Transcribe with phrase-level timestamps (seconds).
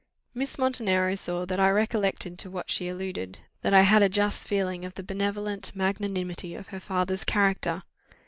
[0.33, 4.47] Miss Montenero saw that I recollected to what she alluded that I had a just
[4.47, 7.83] feeling of the benevolent magnanimity of her father's character.